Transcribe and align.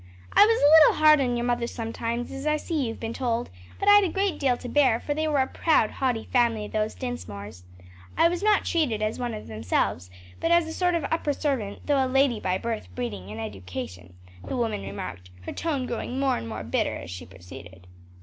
I 0.33 0.43
was 0.47 0.59
a 0.59 0.65
little 0.71 1.05
hard 1.05 1.21
on 1.21 1.37
your 1.37 1.45
mother 1.45 1.67
sometimes, 1.67 2.31
as 2.31 2.47
I 2.47 2.57
see 2.57 2.87
you've 2.87 2.99
been 2.99 3.13
told; 3.13 3.51
but 3.79 3.87
I'd 3.87 4.03
a 4.03 4.09
great 4.09 4.39
deal 4.39 4.57
to 4.57 4.67
bear; 4.67 4.99
for 4.99 5.13
they 5.13 5.27
were 5.27 5.41
a 5.41 5.45
proud, 5.45 5.91
haughty 5.91 6.23
family 6.33 6.67
those 6.67 6.95
Dinsmores. 6.95 7.65
I 8.17 8.27
was 8.27 8.41
not 8.41 8.65
treated 8.65 9.03
as 9.03 9.19
one 9.19 9.35
of 9.35 9.45
themselves, 9.45 10.09
but 10.39 10.49
as 10.49 10.65
a 10.65 10.73
sort 10.73 10.95
of 10.95 11.05
upper 11.11 11.33
servant, 11.33 11.85
though 11.85 12.03
a 12.03 12.07
lady 12.07 12.39
by 12.39 12.57
birth, 12.57 12.87
breeding 12.95 13.29
and 13.29 13.39
education," 13.39 14.15
the 14.43 14.57
woman 14.57 14.81
remarked, 14.81 15.29
her 15.41 15.53
tone 15.53 15.85
growing 15.85 16.19
more 16.19 16.35
and 16.35 16.49
more 16.49 16.63
bitter 16.63 16.95
as 16.95 17.11
she 17.11 17.27
proceeded. 17.27 17.85